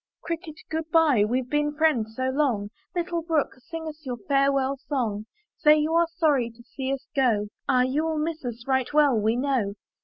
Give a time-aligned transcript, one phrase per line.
[0.23, 5.27] "Cricket, good by, weVe been friends so long, Little brook, sing us your farewell song;
[5.59, 9.15] Say you are sorry to see us go; Ah, you will miss us, right well
[9.15, 9.75] we know."